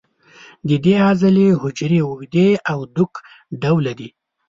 [0.67, 3.13] د دې عضلې حجرې اوږدې او دوک
[3.61, 4.09] ډوله دي.